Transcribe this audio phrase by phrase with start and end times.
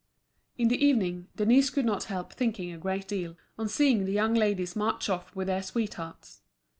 [0.57, 4.33] In the evening, Denise could not help thinking a great deal, on seeing the young
[4.33, 6.41] ladies march off with their sweethearts.